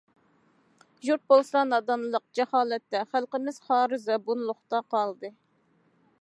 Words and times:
يۇرت 1.09 1.21
بولسا 1.33 1.61
نادانلىق، 1.73 2.23
جاھالەتتە، 2.39 3.03
خەلقىمىز 3.13 3.61
خار- 3.69 3.95
زەبۇنلۇقتا 4.07 4.83
قالدى. 4.97 5.33